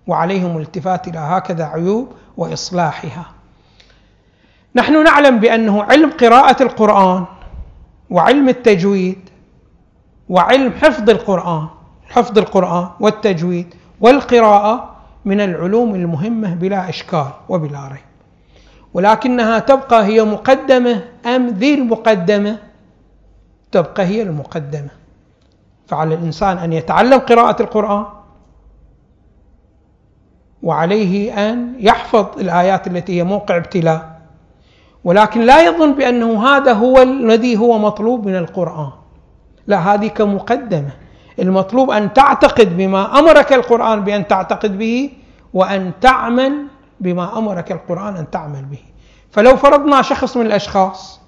وعليهم 0.07 0.57
الالتفات 0.57 1.07
إلى 1.07 1.19
هكذا 1.19 1.65
عيوب 1.65 2.13
وإصلاحها. 2.37 3.25
نحن 4.75 5.03
نعلم 5.03 5.39
بأنه 5.39 5.83
علم 5.83 6.09
قراءة 6.09 6.63
القرآن 6.63 7.25
وعلم 8.09 8.49
التجويد 8.49 9.29
وعلم 10.29 10.73
حفظ 10.73 11.09
القرآن 11.09 11.67
حفظ 12.09 12.37
القرآن 12.37 12.89
والتجويد 12.99 13.75
والقراءة 14.01 14.95
من 15.25 15.41
العلوم 15.41 15.95
المهمة 15.95 16.53
بلا 16.53 16.89
إشكال 16.89 17.27
وبلا 17.49 17.87
ريب. 17.87 18.09
ولكنها 18.93 19.59
تبقى 19.59 20.05
هي 20.05 20.23
مقدمة 20.23 21.03
أم 21.25 21.47
ذي 21.47 21.73
المقدمة؟ 21.73 22.57
تبقى 23.71 24.05
هي 24.05 24.21
المقدمة. 24.21 24.89
فعلى 25.87 26.15
الإنسان 26.15 26.57
أن 26.57 26.73
يتعلم 26.73 27.19
قراءة 27.19 27.61
القرآن 27.61 28.05
وعليه 30.63 31.49
أن 31.49 31.73
يحفظ 31.79 32.25
الآيات 32.39 32.87
التي 32.87 33.17
هي 33.17 33.23
موقع 33.23 33.57
ابتلاء. 33.57 34.19
ولكن 35.03 35.41
لا 35.41 35.61
يظن 35.61 35.93
بأنه 35.93 36.47
هذا 36.47 36.73
هو 36.73 37.01
الذي 37.01 37.57
هو 37.57 37.79
مطلوب 37.79 38.27
من 38.27 38.35
القرآن. 38.35 38.91
لا 39.67 39.77
هذه 39.77 40.07
كمقدمة. 40.07 40.91
المطلوب 41.39 41.91
أن 41.91 42.13
تعتقد 42.13 42.77
بما 42.77 43.19
أمرك 43.19 43.53
القرآن 43.53 44.03
بأن 44.03 44.27
تعتقد 44.27 44.77
به 44.77 45.09
وأن 45.53 45.91
تعمل 46.01 46.67
بما 46.99 47.37
أمرك 47.37 47.71
القرآن 47.71 48.15
أن 48.15 48.29
تعمل 48.29 48.65
به. 48.65 48.79
فلو 49.31 49.57
فرضنا 49.57 50.01
شخص 50.01 50.37
من 50.37 50.45
الأشخاص 50.45 51.19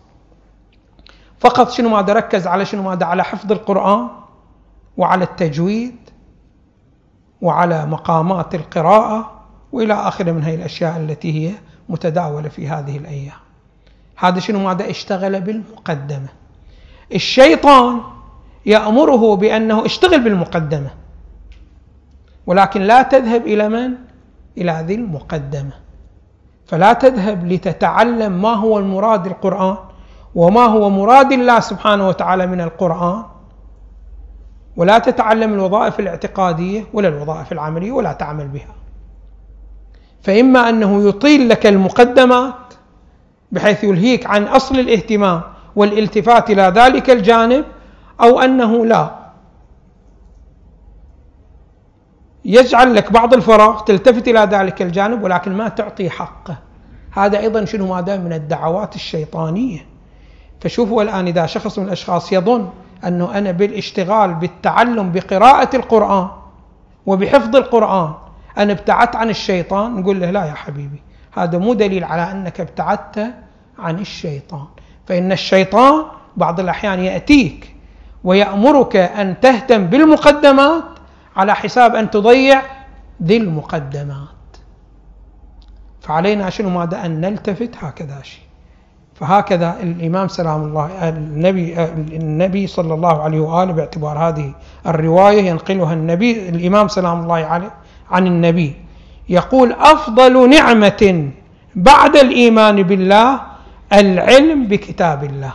فقط 1.39 1.69
شنو 1.69 1.89
ماذا 1.89 2.13
ركز 2.13 2.47
على 2.47 2.65
شنو 2.65 2.83
ماذا؟ 2.83 3.05
على 3.05 3.23
حفظ 3.23 3.51
القرآن 3.51 4.07
وعلى 4.97 5.23
التجويد 5.23 5.95
وعلى 7.41 7.85
مقامات 7.85 8.55
القراءة 8.55 9.41
وإلى 9.71 9.93
آخره 9.93 10.31
من 10.31 10.43
هذه 10.43 10.55
الأشياء 10.55 10.97
التي 10.97 11.49
هي 11.49 11.53
متداولة 11.89 12.49
في 12.49 12.67
هذه 12.67 12.97
الأيام. 12.97 13.39
هذا 14.15 14.39
شنو 14.39 14.59
ماذا؟ 14.59 14.89
اشتغل 14.89 15.41
بالمقدمة. 15.41 16.27
الشيطان 17.13 18.01
يأمره 18.65 19.35
بأنه 19.35 19.85
اشتغل 19.85 20.19
بالمقدمة. 20.23 20.89
ولكن 22.45 22.81
لا 22.81 23.01
تذهب 23.01 23.47
إلى 23.47 23.69
من؟ 23.69 23.93
إلى 24.57 24.83
ذي 24.87 24.95
المقدمة. 24.95 25.71
فلا 26.65 26.93
تذهب 26.93 27.47
لتتعلم 27.51 28.41
ما 28.41 28.53
هو 28.53 28.79
المراد 28.79 29.25
القرآن 29.25 29.77
وما 30.35 30.65
هو 30.65 30.89
مراد 30.89 31.31
الله 31.31 31.59
سبحانه 31.59 32.07
وتعالى 32.07 32.47
من 32.47 32.61
القرآن. 32.61 33.23
ولا 34.75 34.99
تتعلم 34.99 35.53
الوظائف 35.53 35.99
الاعتقادية 35.99 36.83
ولا 36.93 37.07
الوظائف 37.07 37.51
العملية 37.51 37.91
ولا 37.91 38.13
تعمل 38.13 38.47
بها. 38.47 38.75
فإما 40.21 40.69
أنه 40.69 41.09
يطيل 41.09 41.49
لك 41.49 41.65
المقدمات 41.65 42.53
بحيث 43.51 43.83
يلهيك 43.83 44.27
عن 44.27 44.43
أصل 44.43 44.79
الاهتمام 44.79 45.41
والالتفات 45.75 46.49
إلى 46.49 46.73
ذلك 46.75 47.09
الجانب 47.09 47.65
أو 48.23 48.39
أنه 48.39 48.85
لا. 48.85 49.21
يجعل 52.45 52.95
لك 52.95 53.11
بعض 53.11 53.33
الفراغ 53.33 53.79
تلتفت 53.79 54.27
إلى 54.27 54.39
ذلك 54.39 54.81
الجانب 54.81 55.23
ولكن 55.23 55.53
ما 55.53 55.69
تعطي 55.69 56.09
حقه. 56.09 56.57
هذا 57.11 57.39
أيضا 57.39 57.65
شنو 57.65 57.93
ماذا 57.95 58.17
من 58.17 58.33
الدعوات 58.33 58.95
الشيطانية. 58.95 59.85
فشوفوا 60.61 61.03
الآن 61.03 61.27
إذا 61.27 61.45
شخص 61.45 61.79
من 61.79 61.85
الأشخاص 61.85 62.33
يظن 62.33 62.69
أنه 63.05 63.37
أنا 63.37 63.51
بالاشتغال 63.51 64.33
بالتعلم 64.33 65.11
بقراءة 65.11 65.75
القرآن 65.75 66.27
وبحفظ 67.05 67.55
القرآن 67.55 68.13
أنا 68.57 68.71
ابتعدت 68.73 69.15
عن 69.15 69.29
الشيطان 69.29 69.95
نقول 69.95 70.19
له 70.19 70.31
لا 70.31 70.45
يا 70.45 70.53
حبيبي 70.53 71.01
هذا 71.31 71.57
مو 71.57 71.73
دليل 71.73 72.03
على 72.03 72.31
أنك 72.31 72.59
ابتعدت 72.59 73.33
عن 73.79 73.99
الشيطان. 73.99 74.65
فإن 75.07 75.31
الشيطان 75.31 76.03
بعض 76.37 76.59
الأحيان 76.59 76.99
يأتيك 76.99 77.70
ويأمرك 78.23 78.95
أن 78.95 79.39
تهتم 79.39 79.85
بالمقدمات 79.85 80.83
على 81.35 81.55
حساب 81.55 81.95
أن 81.95 82.11
تضيع 82.11 82.61
ذي 83.23 83.37
المقدمات. 83.37 84.27
فعلينا 86.01 86.49
شنو 86.49 86.69
ماذا؟ 86.69 87.05
أن 87.05 87.21
نلتفت 87.21 87.71
هكذا 87.79 88.21
شيء. 88.23 88.43
فهكذا 89.15 89.75
الإمام 89.83 90.27
سلام 90.27 90.63
الله 90.63 91.09
النبي 91.09 91.83
النبي 92.17 92.67
صلى 92.67 92.93
الله 92.93 93.23
عليه 93.23 93.39
وآله 93.39 93.73
باعتبار 93.73 94.17
هذه 94.17 94.53
الرواية 94.87 95.41
ينقلها 95.41 95.93
النبي 95.93 96.49
الإمام 96.49 96.87
سلام 96.87 97.21
الله 97.21 97.35
عليه 97.35 97.71
عن 98.11 98.27
النبي. 98.27 98.75
يقول 99.29 99.71
أفضل 99.71 100.49
نعمة 100.49 101.29
بعد 101.75 102.15
الإيمان 102.15 102.83
بالله 102.83 103.41
العلم 103.93 104.67
بكتاب 104.67 105.23
الله. 105.23 105.53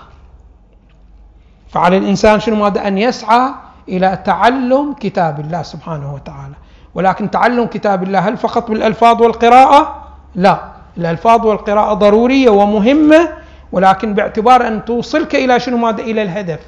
فعلى 1.69 1.97
الإنسان 1.97 2.41
شنو 2.41 2.57
ماذا 2.57 2.89
أن 2.89 2.99
يسعى 2.99 3.51
إلى 3.89 4.19
تعلم 4.25 4.93
كتاب 4.93 5.41
الله 5.41 5.63
سبحانه 5.63 6.15
وتعالى. 6.15 6.55
ولكن 6.95 7.31
تعلم 7.31 7.67
كتاب 7.67 8.03
الله 8.03 8.19
هل 8.19 8.37
فقط 8.37 8.71
بالألفاظ 8.71 9.23
والقراءة؟ 9.23 10.05
لا. 10.35 10.61
الألفاظ 10.99 11.47
والقراءة 11.47 11.95
ضرورية 11.95 12.51
ومهمة 12.51 13.29
ولكن 13.73 14.15
باعتبار 14.15 14.67
أن 14.67 14.85
توصلك 14.85 15.35
إلى 15.35 15.61
شنو 15.61 15.77
ماذا 15.77 16.03
إلى 16.03 16.23
الهدف. 16.23 16.61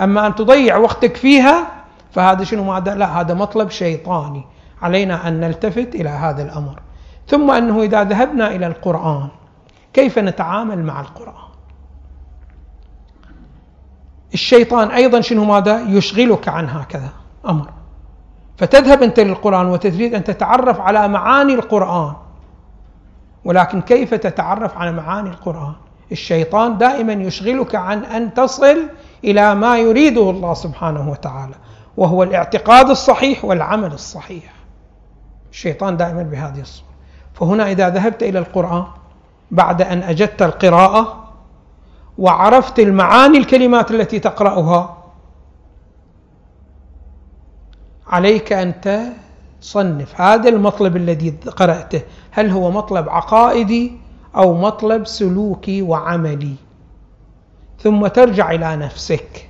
أما 0.00 0.26
أن 0.26 0.34
تضيع 0.34 0.76
وقتك 0.76 1.16
فيها 1.16 1.66
فهذا 2.12 2.44
شنو 2.44 2.64
ماذا 2.64 2.94
لا 2.94 3.20
هذا 3.20 3.34
مطلب 3.34 3.70
شيطاني. 3.70 4.44
علينا 4.82 5.28
أن 5.28 5.40
نلتفت 5.40 5.94
إلى 5.94 6.08
هذا 6.08 6.42
الأمر. 6.42 6.80
ثم 7.28 7.50
أنه 7.50 7.82
إذا 7.82 8.04
ذهبنا 8.04 8.48
إلى 8.48 8.66
القرآن 8.66 9.28
كيف 9.92 10.18
نتعامل 10.18 10.84
مع 10.84 11.00
القرآن؟ 11.00 11.49
الشيطان 14.34 14.90
أيضا 14.90 15.20
شنو 15.20 15.44
ماذا؟ 15.44 15.80
يشغلك 15.88 16.48
عن 16.48 16.68
هكذا 16.68 17.08
أمر. 17.48 17.70
فتذهب 18.58 19.02
أنت 19.02 19.20
للقرآن 19.20 19.66
وتريد 19.66 20.14
أن 20.14 20.24
تتعرف 20.24 20.80
على 20.80 21.08
معاني 21.08 21.54
القرآن. 21.54 22.12
ولكن 23.44 23.80
كيف 23.80 24.14
تتعرف 24.14 24.76
على 24.76 24.92
معاني 24.92 25.30
القرآن؟ 25.30 25.72
الشيطان 26.12 26.78
دائما 26.78 27.12
يشغلك 27.12 27.74
عن 27.74 28.04
أن 28.04 28.34
تصل 28.34 28.76
إلى 29.24 29.54
ما 29.54 29.78
يريده 29.78 30.30
الله 30.30 30.54
سبحانه 30.54 31.10
وتعالى 31.10 31.54
وهو 31.96 32.22
الاعتقاد 32.22 32.90
الصحيح 32.90 33.44
والعمل 33.44 33.92
الصحيح. 33.92 34.44
الشيطان 35.52 35.96
دائما 35.96 36.22
بهذه 36.22 36.60
الصورة. 36.60 36.90
فهنا 37.34 37.70
إذا 37.70 37.88
ذهبت 37.88 38.22
إلى 38.22 38.38
القرآن 38.38 38.84
بعد 39.50 39.82
أن 39.82 40.02
أجدت 40.02 40.42
القراءة 40.42 41.19
وعرفت 42.20 42.78
المعاني 42.78 43.38
الكلمات 43.38 43.90
التي 43.90 44.18
تقرأها. 44.18 44.96
عليك 48.06 48.52
أن 48.52 48.74
تصنف 49.60 50.20
هذا 50.20 50.48
المطلب 50.48 50.96
الذي 50.96 51.30
قرأته. 51.30 52.02
هل 52.30 52.50
هو 52.50 52.70
مطلب 52.70 53.08
عقائدي 53.08 53.92
أو 54.36 54.54
مطلب 54.54 55.06
سلوكي 55.06 55.82
وعملي؟ 55.82 56.54
ثم 57.78 58.06
ترجع 58.06 58.50
إلى 58.50 58.76
نفسك. 58.76 59.48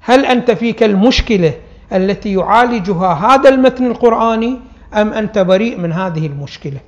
هل 0.00 0.26
أنت 0.26 0.50
فيك 0.50 0.82
المشكلة 0.82 1.54
التي 1.92 2.32
يعالجها 2.32 3.12
هذا 3.12 3.48
المتن 3.48 3.86
القرآني 3.86 4.58
أم 4.94 5.12
أنت 5.12 5.38
بريء 5.38 5.78
من 5.78 5.92
هذه 5.92 6.26
المشكلة؟ 6.26 6.80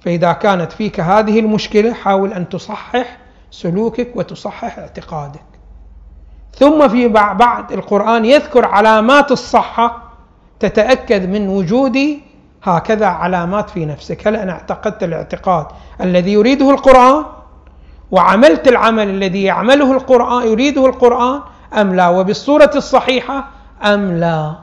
فإذا 0.00 0.32
كانت 0.32 0.72
فيك 0.72 1.00
هذه 1.00 1.40
المشكلة 1.40 1.92
حاول 1.92 2.32
أن 2.32 2.48
تصحح 2.48 3.23
سلوكك 3.54 4.16
وتصحح 4.16 4.78
اعتقادك. 4.78 5.44
ثم 6.58 6.88
في 6.88 7.08
بعد 7.08 7.72
القرآن 7.72 8.24
يذكر 8.24 8.64
علامات 8.64 9.32
الصحة 9.32 10.02
تتأكد 10.60 11.28
من 11.28 11.48
وجود 11.48 11.98
هكذا 12.62 13.06
علامات 13.06 13.70
في 13.70 13.86
نفسك. 13.86 14.26
هل 14.26 14.36
أنا 14.36 14.52
اعتقدت 14.52 15.02
الاعتقاد 15.02 15.66
الذي 16.00 16.32
يريده 16.32 16.70
القرآن؟ 16.70 17.24
وعملت 18.10 18.68
العمل 18.68 19.08
الذي 19.08 19.42
يعمله 19.42 19.92
القرآن 19.92 20.46
يريده 20.46 20.86
القرآن 20.86 21.40
أم 21.80 21.94
لا؟ 21.94 22.08
وبالصورة 22.08 22.70
الصحيحة 22.74 23.48
أم 23.82 24.12
لا؟ 24.12 24.54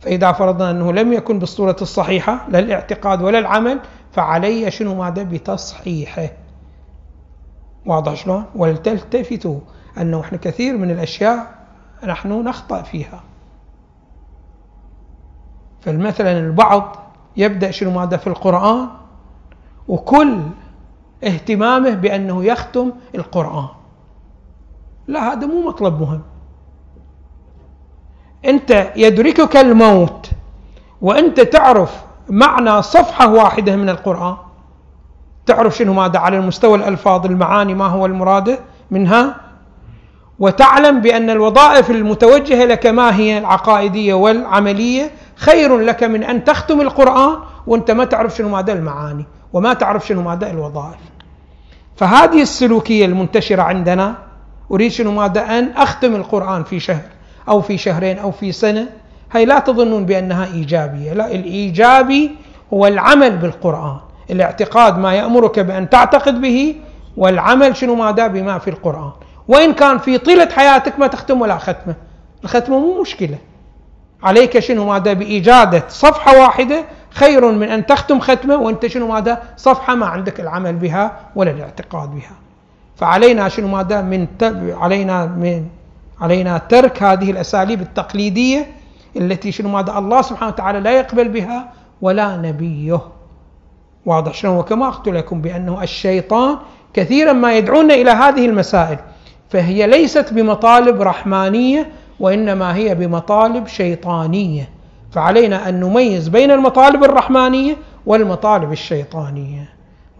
فإذا 0.00 0.32
فرضنا 0.32 0.70
أنه 0.70 0.92
لم 0.92 1.12
يكن 1.12 1.38
بالصورة 1.38 1.76
الصحيحة 1.82 2.44
لا 2.48 2.58
الاعتقاد 2.58 3.22
ولا 3.22 3.38
العمل 3.38 3.80
فعلي 4.12 4.70
شنو 4.70 4.94
ماذا؟ 4.94 5.22
بتصحيحه. 5.22 6.28
واضح 7.88 8.14
شلون؟ 8.14 8.44
ولتلتفتوا 8.54 9.60
أنه 9.98 10.20
إحنا 10.20 10.38
كثير 10.38 10.76
من 10.76 10.90
الأشياء 10.90 11.54
نحن 12.04 12.32
نخطأ 12.32 12.82
فيها. 12.82 13.20
فمثلا 15.80 16.38
البعض 16.38 16.96
يبدأ 17.36 17.70
شنو 17.70 17.90
ماذا 17.90 18.16
في 18.16 18.26
القرآن؟ 18.26 18.88
وكل 19.88 20.40
اهتمامه 21.24 21.90
بأنه 21.90 22.44
يختم 22.44 22.92
القرآن. 23.14 23.68
لا 25.06 25.32
هذا 25.32 25.46
مو 25.46 25.68
مطلب 25.68 26.00
مهم. 26.00 26.22
أنت 28.44 28.92
يدركك 28.96 29.56
الموت 29.56 30.30
وأنت 31.02 31.40
تعرف 31.40 32.04
معنى 32.28 32.82
صفحة 32.82 33.32
واحدة 33.32 33.76
من 33.76 33.88
القرآن. 33.88 34.36
تعرف 35.48 35.76
شنو 35.76 35.92
ماذا 35.92 36.18
على 36.18 36.36
المستوى 36.36 36.78
الألفاظ 36.78 37.26
المعاني 37.26 37.74
ما 37.74 37.86
هو 37.86 38.06
المراد 38.06 38.58
منها؟ 38.90 39.34
وتعلم 40.38 41.00
بأن 41.00 41.30
الوظائف 41.30 41.90
المتوجهة 41.90 42.64
لك 42.64 42.86
ما 42.86 43.16
هي؟ 43.16 43.38
العقائدية 43.38 44.14
والعملية. 44.14 45.10
خير 45.36 45.78
لك 45.78 46.04
من 46.04 46.24
أن 46.24 46.44
تختم 46.44 46.80
القرآن 46.80 47.36
وأنت 47.66 47.90
ما 47.90 48.04
تعرف 48.04 48.36
شنو 48.36 48.48
ماذا 48.48 48.72
المعاني 48.72 49.26
وما 49.52 49.74
تعرف 49.74 50.06
شنو 50.06 50.22
ماذا 50.22 50.50
الوظائف. 50.50 51.00
فهذه 51.96 52.42
السلوكية 52.42 53.06
المنتشرة 53.06 53.62
عندنا 53.62 54.14
أريد 54.70 54.90
شنو 54.90 55.12
ماذا؟ 55.12 55.58
أن 55.58 55.70
أختم 55.76 56.14
القرآن 56.14 56.64
في 56.64 56.80
شهر 56.80 57.08
أو 57.48 57.60
في 57.60 57.78
شهرين 57.78 58.18
أو 58.18 58.30
في 58.30 58.52
سنة. 58.52 58.86
هي 59.32 59.44
لا 59.44 59.58
تظنون 59.58 60.06
بأنها 60.06 60.46
إيجابية. 60.54 61.12
لا 61.12 61.32
الإيجابي 61.32 62.30
هو 62.74 62.86
العمل 62.86 63.36
بالقرآن. 63.36 64.07
الاعتقاد 64.30 64.98
ما 64.98 65.14
يأمرك 65.14 65.60
بأن 65.60 65.90
تعتقد 65.90 66.40
به 66.40 66.76
والعمل 67.16 67.76
شنو 67.76 67.94
ماذا 67.94 68.26
بما 68.26 68.58
في 68.58 68.70
القرآن. 68.70 69.10
وإن 69.48 69.72
كان 69.72 69.98
في 69.98 70.18
طيلة 70.18 70.48
حياتك 70.56 70.98
ما 70.98 71.06
تختم 71.06 71.40
ولا 71.40 71.58
ختمة. 71.58 71.94
الختمة 72.44 72.78
مو 72.78 73.02
مشكلة. 73.02 73.38
عليك 74.22 74.58
شنو 74.58 74.84
ماذا 74.84 75.12
بإيجادة 75.12 75.82
صفحة 75.88 76.40
واحدة 76.40 76.84
خير 77.10 77.52
من 77.52 77.68
أن 77.68 77.86
تختم 77.86 78.20
ختمة 78.20 78.56
وأنت 78.56 78.86
شنو 78.86 79.08
ماذا؟ 79.08 79.42
صفحة 79.56 79.94
ما 79.94 80.06
عندك 80.06 80.40
العمل 80.40 80.76
بها 80.76 81.20
ولا 81.36 81.50
الاعتقاد 81.50 82.10
بها. 82.10 82.36
فعلينا 82.96 83.48
شنو 83.48 83.68
ماذا 83.68 84.02
من 84.02 84.26
علينا 84.80 85.26
من 85.26 85.66
علينا 86.20 86.58
ترك 86.58 87.02
هذه 87.02 87.30
الأساليب 87.30 87.80
التقليدية 87.80 88.66
التي 89.16 89.52
شنو 89.52 89.68
ماذا 89.68 89.98
الله 89.98 90.22
سبحانه 90.22 90.52
وتعالى 90.52 90.80
لا 90.80 90.90
يقبل 90.90 91.28
بها 91.28 91.72
ولا 92.00 92.36
نبيه. 92.36 93.00
واضح 94.06 94.34
شنو 94.34 94.60
وكما 94.60 94.90
قلت 94.90 95.08
لكم 95.08 95.40
بأنه 95.40 95.82
الشيطان 95.82 96.56
كثيرا 96.94 97.32
ما 97.32 97.56
يدعونا 97.56 97.94
إلى 97.94 98.10
هذه 98.10 98.46
المسائل 98.46 98.98
فهي 99.50 99.86
ليست 99.86 100.32
بمطالب 100.32 101.02
رحمانية 101.02 101.88
وإنما 102.20 102.76
هي 102.76 102.94
بمطالب 102.94 103.66
شيطانية. 103.66 104.68
فعلينا 105.12 105.68
أن 105.68 105.80
نميز 105.80 106.28
بين 106.28 106.50
المطالب 106.50 107.04
الرحمانية 107.04 107.76
والمطالب 108.06 108.72
الشيطانية. 108.72 109.68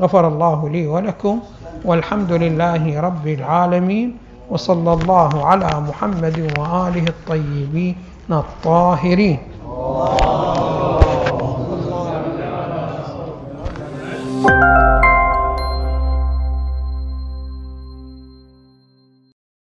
غفر 0.00 0.28
الله 0.28 0.68
لي 0.68 0.86
ولكم 0.86 1.40
والحمد 1.84 2.32
لله 2.32 3.00
رب 3.00 3.26
العالمين 3.26 4.16
وصلى 4.50 4.92
الله 4.92 5.46
على 5.46 5.70
محمد 5.88 6.52
وآله 6.58 7.04
الطيبين 7.08 7.96
الطاهرين. 8.30 9.38